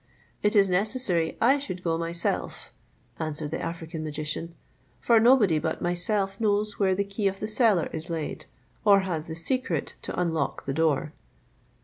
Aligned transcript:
"It 0.41 0.55
is 0.55 0.67
necessary 0.67 1.37
I 1.39 1.59
should 1.59 1.83
go 1.83 1.95
myself," 1.95 2.73
answered 3.19 3.51
the 3.51 3.61
African 3.61 4.03
magician; 4.03 4.55
"for 4.99 5.19
nobody 5.19 5.59
but 5.59 5.79
myself 5.79 6.39
knows 6.41 6.79
where 6.79 6.95
the 6.95 7.03
key 7.03 7.27
of 7.27 7.39
the 7.39 7.47
cellar 7.47 7.87
is 7.93 8.09
laid, 8.09 8.47
or 8.83 9.01
has 9.01 9.27
the 9.27 9.35
secret 9.35 9.93
to 10.01 10.19
unlock 10.19 10.65
the 10.65 10.73
door." 10.73 11.13